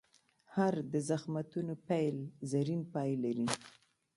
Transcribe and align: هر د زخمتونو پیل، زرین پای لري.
هر 0.55 0.73
د 0.91 0.93
زخمتونو 1.09 1.73
پیل، 1.87 2.17
زرین 2.51 2.81
پای 2.93 3.11
لري. 3.23 3.47